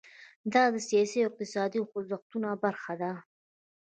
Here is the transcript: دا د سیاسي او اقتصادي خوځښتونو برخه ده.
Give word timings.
دا 0.53 0.63
د 0.73 0.75
سیاسي 0.87 1.17
او 1.21 1.27
اقتصادي 1.29 1.79
خوځښتونو 1.89 2.49
برخه 2.63 2.93
ده. 3.01 3.11